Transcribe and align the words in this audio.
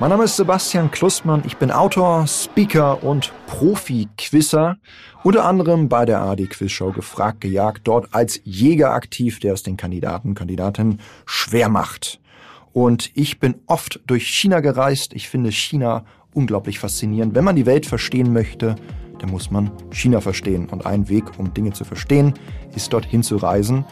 Mein 0.00 0.10
Name 0.10 0.24
ist 0.24 0.34
Sebastian 0.34 0.90
Klussmann. 0.90 1.44
Ich 1.46 1.56
bin 1.56 1.70
Autor, 1.70 2.26
Speaker 2.26 3.04
und 3.04 3.32
Profi-Quizzer. 3.46 4.76
Unter 5.22 5.44
anderem 5.44 5.88
bei 5.88 6.04
der 6.04 6.20
AD 6.20 6.48
Quizshow 6.48 6.90
gefragt, 6.90 7.42
gejagt, 7.42 7.82
dort 7.84 8.12
als 8.12 8.40
Jäger 8.42 8.90
aktiv, 8.90 9.38
der 9.38 9.54
es 9.54 9.62
den 9.62 9.76
Kandidaten, 9.76 10.34
Kandidatinnen 10.34 10.98
schwer 11.26 11.68
macht. 11.68 12.20
Und 12.72 13.12
ich 13.14 13.38
bin 13.38 13.54
oft 13.66 14.00
durch 14.08 14.26
China 14.26 14.58
gereist. 14.58 15.12
Ich 15.14 15.28
finde 15.28 15.52
China 15.52 16.04
unglaublich 16.32 16.80
faszinierend. 16.80 17.36
Wenn 17.36 17.44
man 17.44 17.54
die 17.54 17.66
Welt 17.66 17.86
verstehen 17.86 18.32
möchte, 18.32 18.74
dann 19.20 19.30
muss 19.30 19.52
man 19.52 19.70
China 19.92 20.20
verstehen. 20.20 20.68
Und 20.70 20.86
ein 20.86 21.08
Weg, 21.08 21.38
um 21.38 21.54
Dinge 21.54 21.72
zu 21.72 21.84
verstehen, 21.84 22.34
ist 22.74 22.92
dorthin 22.92 23.22
zu 23.22 23.36
reisen. 23.36 23.84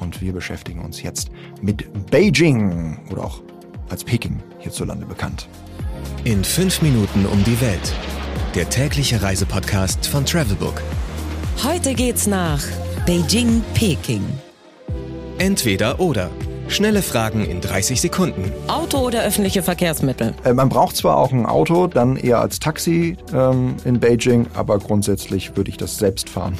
Und 0.00 0.20
wir 0.20 0.34
beschäftigen 0.34 0.84
uns 0.84 1.00
jetzt 1.00 1.30
mit 1.62 2.10
Beijing 2.10 2.98
oder 3.10 3.24
auch 3.24 3.40
als 3.88 4.04
Peking 4.04 4.42
hierzulande 4.58 5.06
bekannt. 5.06 5.48
In 6.24 6.44
fünf 6.44 6.82
Minuten 6.82 7.26
um 7.26 7.42
die 7.44 7.60
Welt. 7.60 7.92
Der 8.54 8.68
tägliche 8.68 9.22
Reisepodcast 9.22 10.06
von 10.06 10.24
Travelbook. 10.24 10.82
Heute 11.62 11.94
geht's 11.94 12.26
nach 12.26 12.62
Beijing, 13.06 13.62
Peking. 13.74 14.24
Entweder 15.38 16.00
oder. 16.00 16.30
Schnelle 16.68 17.02
Fragen 17.02 17.44
in 17.44 17.60
30 17.60 18.00
Sekunden. 18.00 18.50
Auto 18.66 18.98
oder 18.98 19.22
öffentliche 19.22 19.62
Verkehrsmittel? 19.62 20.34
Äh, 20.44 20.52
man 20.52 20.68
braucht 20.68 20.96
zwar 20.96 21.16
auch 21.16 21.32
ein 21.32 21.46
Auto, 21.46 21.86
dann 21.86 22.16
eher 22.16 22.40
als 22.40 22.58
Taxi 22.58 23.16
ähm, 23.32 23.76
in 23.84 24.00
Beijing, 24.00 24.46
aber 24.54 24.78
grundsätzlich 24.78 25.56
würde 25.56 25.70
ich 25.70 25.76
das 25.76 25.98
Selbstfahren 25.98 26.56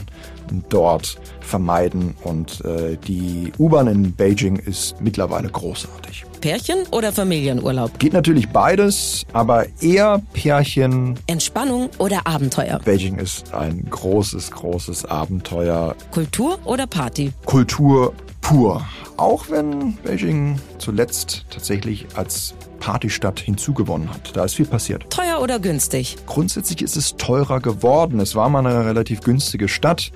dort 0.69 1.19
vermeiden. 1.41 2.15
Und 2.23 2.65
äh, 2.65 2.97
die 2.97 3.53
U-Bahn 3.59 3.89
in 3.89 4.15
Beijing 4.15 4.57
ist 4.57 5.01
mittlerweile 5.01 5.49
großartig. 5.49 6.25
Pärchen 6.41 6.85
oder 6.93 7.13
Familienurlaub? 7.13 7.99
Geht 7.99 8.13
natürlich 8.13 8.49
beides, 8.49 9.27
aber 9.33 9.67
eher 9.81 10.23
Pärchen. 10.33 11.19
Entspannung 11.27 11.91
oder 11.99 12.27
Abenteuer? 12.27 12.81
Beijing 12.85 13.19
ist 13.19 13.53
ein 13.53 13.87
großes, 13.91 14.53
großes 14.53 15.05
Abenteuer. 15.07 15.97
Kultur 16.13 16.59
oder 16.65 16.87
Party? 16.87 17.33
Kultur 17.45 18.13
pur. 18.41 18.85
Auch 19.17 19.49
wenn 19.49 19.97
Beijing 20.05 20.61
zuletzt 20.79 21.47
tatsächlich 21.49 22.07
als 22.15 22.55
Partystadt 22.81 23.41
hinzugewonnen 23.41 24.11
hat. 24.11 24.37
Da 24.37 24.45
ist 24.45 24.55
viel 24.55 24.67
passiert. 24.67 25.09
Teuer 25.11 25.41
oder 25.41 25.59
günstig? 25.59 26.17
Grundsätzlich 26.27 26.83
ist 26.83 26.97
es 26.97 27.17
teurer 27.17 27.61
geworden. 27.61 28.21
Es 28.21 28.35
war 28.35 28.49
mal 28.51 28.67
eine 28.67 28.85
relativ 28.85 29.23
günstige 29.23 29.69
Stadt. 29.69 30.13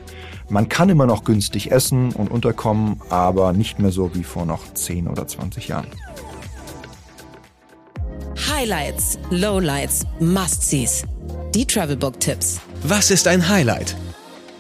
Man 0.51 0.69
kann 0.69 0.91
immer 0.91 1.07
noch 1.07 1.25
günstig 1.25 1.71
essen 1.71 2.13
und 2.13 2.31
unterkommen, 2.31 3.01
aber 3.09 3.53
nicht 3.55 3.79
mehr 3.79 3.91
so 3.91 4.15
wie 4.15 4.23
vor 4.23 4.45
noch 4.45 4.75
10 4.75 5.09
oder 5.09 5.27
20 5.27 5.69
Jahren. 5.69 5.87
Highlights, 8.49 9.19
Lowlights, 9.31 10.07
Must-Sees. 10.19 11.05
Die 11.55 11.67
Travelbook-Tipps. 11.67 12.61
Was 12.83 13.11
ist 13.11 13.27
ein 13.27 13.49
Highlight? 13.49 13.97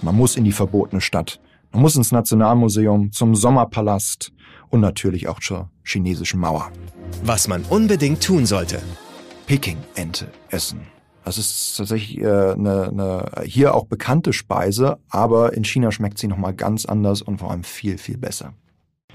Man 0.00 0.16
muss 0.16 0.36
in 0.36 0.44
die 0.44 0.52
verbotene 0.52 1.00
Stadt. 1.00 1.38
Man 1.72 1.82
muss 1.82 1.94
ins 1.94 2.10
Nationalmuseum, 2.10 3.12
zum 3.12 3.34
Sommerpalast 3.36 4.32
und 4.70 4.80
natürlich 4.80 5.28
auch 5.28 5.38
zur 5.38 5.70
chinesischen 5.84 6.40
Mauer. 6.40 6.72
Was 7.24 7.46
man 7.46 7.62
unbedingt 7.62 8.22
tun 8.22 8.44
sollte. 8.44 8.82
Peking-Ente 9.46 10.28
essen. 10.48 10.80
Das 11.24 11.38
ist 11.38 11.76
tatsächlich 11.76 12.18
äh, 12.18 12.52
eine, 12.52 12.88
eine 12.88 13.44
hier 13.44 13.74
auch 13.74 13.86
bekannte 13.86 14.32
Speise, 14.32 14.98
aber 15.08 15.52
in 15.52 15.64
China 15.64 15.92
schmeckt 15.92 16.18
sie 16.18 16.26
nochmal 16.26 16.54
ganz 16.54 16.86
anders 16.86 17.22
und 17.22 17.38
vor 17.38 17.50
allem 17.50 17.62
viel, 17.62 17.98
viel 17.98 18.16
besser. 18.16 18.54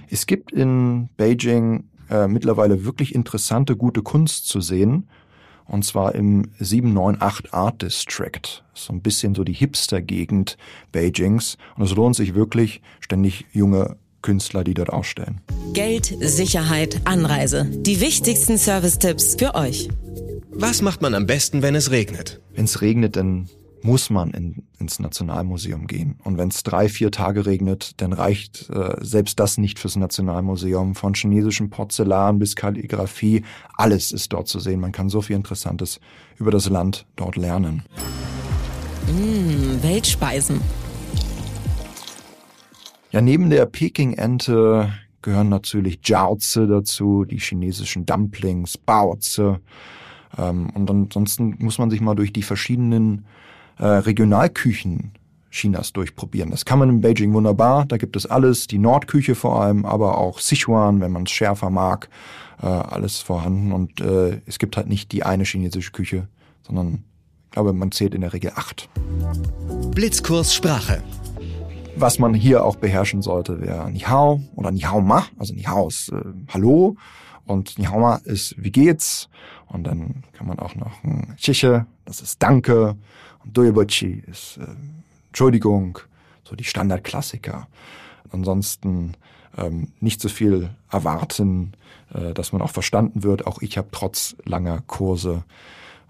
Es 0.09 0.25
gibt 0.25 0.52
in 0.52 1.09
Beijing 1.17 1.90
äh, 2.09 2.28
mittlerweile 2.28 2.86
wirklich 2.86 3.16
interessante, 3.16 3.75
gute 3.75 4.02
Kunst 4.02 4.47
zu 4.47 4.62
sehen. 4.62 5.09
Und 5.67 5.83
zwar 5.83 6.16
im 6.16 6.52
798 6.59 7.53
Art 7.53 7.81
District. 7.81 8.63
So 8.73 8.94
ein 8.94 9.02
bisschen 9.02 9.35
so 9.35 9.44
die 9.44 9.53
Hipster-Gegend 9.53 10.57
Beijings. 10.91 11.57
Und 11.75 11.84
es 11.84 11.95
lohnt 11.95 12.16
sich 12.16 12.35
wirklich, 12.35 12.81
ständig 13.00 13.45
junge 13.51 13.97
Künstler, 14.22 14.63
die 14.63 14.73
dort 14.73 14.91
ausstellen. 14.91 15.41
Geld, 15.73 16.16
Sicherheit, 16.19 17.01
Anreise. 17.06 17.66
Die 17.66 18.01
wichtigsten 18.01 18.57
Service-Tipps 18.57 19.35
für 19.35 19.56
euch. 19.56 19.90
Was 20.51 20.81
macht 20.81 21.01
man 21.01 21.13
am 21.13 21.25
besten, 21.25 21.62
wenn 21.62 21.75
es 21.75 21.91
regnet? 21.91 22.41
Wenn 22.53 22.66
es 22.66 22.81
regnet, 22.81 23.16
dann 23.16 23.50
muss 23.85 24.09
man 24.09 24.31
in, 24.31 24.63
ins 24.79 25.00
Nationalmuseum 25.00 25.85
gehen. 25.85 26.16
Und 26.23 26.40
wenn 26.40 26.50
es 26.50 26.63
drei, 26.63 26.90
vier 26.90 27.12
Tage 27.12 27.46
regnet, 27.46 28.01
dann 28.01 28.13
reicht 28.13 28.68
äh, 28.72 28.96
selbst 29.00 29.40
das 29.40 29.59
nicht 29.59 29.78
fürs 29.78 29.96
Nationalmuseum. 29.96 30.96
Von 30.96 31.13
chinesischem 31.13 31.69
Porzellan 31.69 32.40
bis 32.40 32.56
Kalligrafie, 32.56 33.44
alles 33.75 34.12
ist 34.12 34.34
dort 34.34 34.47
zu 34.47 34.59
sehen. 34.59 34.79
Man 34.79 34.91
kann 34.91 35.09
so 35.09 35.22
viel 35.22 35.35
Interessantes 35.35 36.00
über 36.38 36.50
das 36.50 36.68
Land 36.68 37.06
dort 37.16 37.35
lernen. 37.35 37.84
Mmh, 39.07 39.84
Weltspeisen. 39.84 40.62
Ja, 43.12 43.22
neben 43.22 43.52
der 43.52 43.67
Peking-Ente 43.67 44.91
gehören 45.22 45.50
natürlich 45.50 46.00
Jiaozi 46.03 46.67
dazu, 46.67 47.23
die 47.23 47.40
chinesischen 47.40 48.07
Dumplings, 48.07 48.79
Baozi. 48.79 49.57
Ähm, 50.38 50.72
und 50.72 50.90
ansonsten 50.90 51.56
muss 51.59 51.78
man 51.78 51.91
sich 51.91 52.02
mal 52.02 52.16
durch 52.16 52.34
die 52.34 52.41
verschiedenen 52.41 53.25
äh, 53.78 53.86
Regionalküchen 53.86 55.12
Chinas 55.56 55.94
durchprobieren. 55.94 56.52
Das 56.52 56.66
kann 56.66 56.80
man 56.80 56.90
in 56.90 57.02
Beijing 57.02 57.34
wunderbar. 57.34 57.86
Da 57.86 57.97
gibt 57.97 58.16
es 58.16 58.25
alles, 58.25 58.68
die 58.68 58.78
Nordküche 58.78 59.36
vor 59.36 59.62
allem, 59.62 59.86
aber 59.86 60.18
auch 60.18 60.40
Sichuan, 60.40 61.00
wenn 61.00 61.12
man 61.12 61.24
es 61.24 61.31
schärfer 61.31 61.69
mag, 61.69 62.09
äh, 62.62 62.66
alles 62.66 63.19
vorhanden. 63.19 63.72
Und 63.72 64.02
äh, 64.02 64.41
es 64.46 64.59
gibt 64.59 64.78
halt 64.78 64.88
nicht 64.88 65.12
die 65.12 65.24
eine 65.24 65.46
chinesische 65.46 65.91
Küche, 65.91 66.28
sondern 66.64 67.03
ich 67.46 67.52
glaube, 67.52 67.72
man 67.72 67.91
zählt 67.91 68.14
in 68.14 68.22
der 68.22 68.34
Regel 68.34 68.52
acht. 68.56 68.90
Blitzkurs 69.91 70.53
Sprache. 70.53 71.02
Was 71.96 72.19
man 72.19 72.34
hier 72.34 72.66
auch 72.66 72.75
beherrschen 72.75 73.22
sollte, 73.22 73.62
wäre 73.62 73.90
Nihao 73.90 74.41
oder 74.56 74.72
Nihao 74.72 75.00
Ma. 75.00 75.25
Also 75.40 75.53
Nihao 75.53 75.88
ist 75.88 76.09
äh, 76.09 76.22
Hallo 76.50 76.97
und 77.45 77.78
Nihao 77.78 78.00
Ma 78.00 78.16
ist 78.23 78.56
Wie 78.57 78.72
geht's? 78.72 79.29
Und 79.67 79.83
dann 79.85 80.23
kann 80.33 80.47
man 80.47 80.59
auch 80.59 80.75
noch 80.75 81.03
ein 81.03 81.35
Chiche, 81.38 81.85
das 82.06 82.22
ist 82.22 82.41
Danke. 82.41 82.95
Und 83.44 83.57
Doyebochi 83.57 84.23
ist 84.28 84.57
äh, 84.57 84.66
Entschuldigung, 85.28 86.00
so 86.44 86.55
die 86.55 86.63
Standardklassiker. 86.63 87.67
Ansonsten 88.31 89.13
ähm, 89.57 89.89
nicht 90.00 90.22
so 90.22 90.29
viel 90.29 90.69
erwarten, 90.89 91.73
äh, 92.13 92.34
dass 92.34 92.53
man 92.53 92.61
auch 92.61 92.69
verstanden 92.69 93.23
wird. 93.23 93.47
Auch 93.47 93.61
ich 93.61 93.78
habe 93.78 93.89
trotz 93.91 94.35
langer 94.45 94.81
Kurse, 94.88 95.44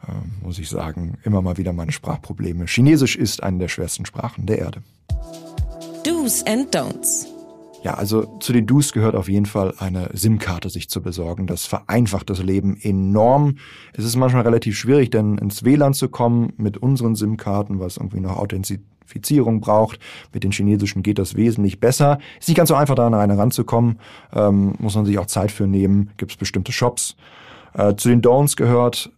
äh, 0.08 0.46
muss 0.46 0.60
ich 0.60 0.70
sagen, 0.70 1.18
immer 1.24 1.42
mal 1.42 1.58
wieder 1.58 1.74
meine 1.74 1.92
Sprachprobleme. 1.92 2.66
Chinesisch 2.66 3.16
ist 3.16 3.44
eine 3.44 3.60
der 3.60 3.68
schwersten 3.68 4.06
Sprachen 4.06 4.46
der 4.46 4.60
Erde. 4.60 4.82
Do's 6.04 6.44
and 6.46 6.76
Don'ts. 6.76 7.35
Ja, 7.86 7.94
also 7.94 8.26
zu 8.40 8.52
den 8.52 8.66
Do's 8.66 8.94
gehört 8.94 9.14
auf 9.14 9.30
jeden 9.30 9.46
Fall 9.46 9.76
eine 9.78 10.10
SIM-Karte 10.12 10.72
sich 10.72 10.90
zu 10.90 11.04
besorgen. 11.04 11.46
Das 11.46 11.68
vereinfacht 11.68 12.32
das 12.32 12.42
Leben 12.42 12.78
enorm. 12.82 13.58
Es 13.94 14.04
ist 14.04 14.16
manchmal 14.16 14.42
relativ 14.42 14.76
schwierig, 14.76 15.12
denn 15.12 15.38
ins 15.38 15.64
WLAN 15.64 15.94
zu 15.94 16.10
kommen 16.10 16.54
mit 16.58 16.78
unseren 16.80 17.14
SIM-Karten, 17.14 17.80
was 17.80 17.98
irgendwie 17.98 18.22
noch 18.22 18.38
Authentifizierung 18.38 19.62
braucht. 19.62 20.00
Mit 20.34 20.44
den 20.44 20.52
chinesischen 20.52 21.04
geht 21.04 21.20
das 21.20 21.36
wesentlich 21.36 21.80
besser. 21.80 22.18
Ist 22.40 22.48
nicht 22.48 22.58
ganz 22.58 22.70
so 22.70 22.76
einfach, 22.76 22.96
da 22.96 23.06
an 23.06 23.14
eine 23.14 23.38
ranzukommen. 23.38 24.00
Ähm, 24.34 24.74
muss 24.80 24.96
man 24.96 25.06
sich 25.06 25.20
auch 25.20 25.28
Zeit 25.28 25.52
für 25.52 25.68
nehmen. 25.68 26.10
Gibt 26.18 26.32
es 26.32 26.38
bestimmte 26.38 26.72
Shops. 26.72 27.16
Äh, 27.76 27.96
zu 27.98 28.10
den 28.10 28.24
Don'ts 28.24 28.56
gehört 28.56 29.12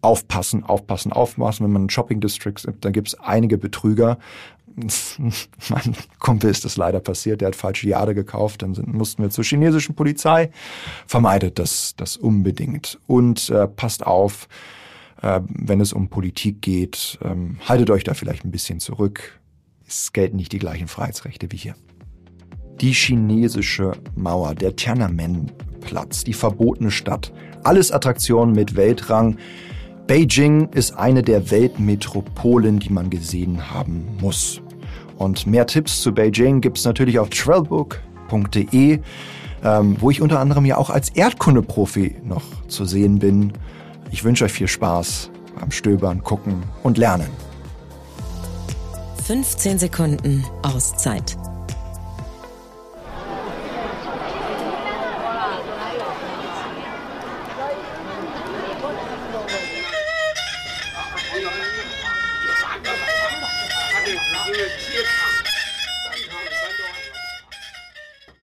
aufpassen, 0.00 0.62
aufpassen, 0.62 1.12
aufpassen. 1.12 1.64
Wenn 1.64 1.72
man 1.72 1.82
in 1.82 1.90
Shopping 1.90 2.20
Districts, 2.20 2.68
da 2.80 2.90
gibt 2.90 3.08
es 3.08 3.18
einige 3.18 3.58
Betrüger. 3.58 4.18
mein 5.68 5.96
Kumpel 6.18 6.50
ist 6.50 6.64
das 6.64 6.76
leider 6.76 7.00
passiert, 7.00 7.40
der 7.40 7.48
hat 7.48 7.56
falsche 7.56 7.88
Jade 7.88 8.14
gekauft, 8.14 8.62
dann 8.62 8.74
sind, 8.74 8.92
mussten 8.92 9.22
wir 9.22 9.30
zur 9.30 9.44
chinesischen 9.44 9.94
Polizei. 9.94 10.50
Vermeidet 11.06 11.58
das, 11.58 11.94
das 11.96 12.16
unbedingt. 12.16 12.98
Und 13.06 13.50
äh, 13.50 13.68
passt 13.68 14.06
auf, 14.06 14.48
äh, 15.22 15.40
wenn 15.48 15.80
es 15.80 15.92
um 15.92 16.08
Politik 16.08 16.60
geht, 16.62 17.18
ähm, 17.22 17.58
haltet 17.66 17.90
euch 17.90 18.04
da 18.04 18.14
vielleicht 18.14 18.44
ein 18.44 18.50
bisschen 18.50 18.80
zurück. 18.80 19.40
Es 19.86 20.12
gelten 20.12 20.36
nicht 20.36 20.52
die 20.52 20.58
gleichen 20.58 20.88
Freiheitsrechte 20.88 21.50
wie 21.50 21.56
hier. 21.56 21.74
Die 22.80 22.92
chinesische 22.92 23.92
Mauer, 24.16 24.54
der 24.54 24.74
Tiananmen-Platz, 24.74 26.24
die 26.24 26.32
verbotene 26.32 26.90
Stadt, 26.90 27.32
alles 27.62 27.92
Attraktionen 27.92 28.54
mit 28.54 28.76
Weltrang. 28.76 29.36
Beijing 30.06 30.68
ist 30.70 30.92
eine 30.92 31.22
der 31.22 31.50
Weltmetropolen, 31.50 32.78
die 32.78 32.90
man 32.90 33.08
gesehen 33.08 33.70
haben 33.70 34.18
muss. 34.20 34.60
Und 35.16 35.46
mehr 35.46 35.66
Tipps 35.66 36.00
zu 36.02 36.12
Beijing 36.12 36.60
gibt's 36.60 36.84
natürlich 36.84 37.18
auf 37.18 37.30
travelbook.de, 37.30 39.00
ähm, 39.64 39.96
wo 40.00 40.10
ich 40.10 40.20
unter 40.20 40.40
anderem 40.40 40.64
ja 40.64 40.76
auch 40.76 40.90
als 40.90 41.10
Erdkundeprofi 41.10 42.16
noch 42.24 42.42
zu 42.68 42.84
sehen 42.84 43.18
bin. 43.18 43.52
Ich 44.10 44.24
wünsche 44.24 44.44
euch 44.44 44.52
viel 44.52 44.68
Spaß 44.68 45.30
beim 45.58 45.70
Stöbern, 45.70 46.22
Gucken 46.22 46.62
und 46.82 46.98
Lernen. 46.98 47.28
15 49.24 49.78
Sekunden 49.78 50.44
Auszeit. 50.62 51.36